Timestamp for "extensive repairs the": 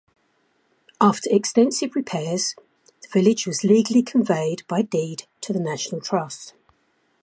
1.31-3.07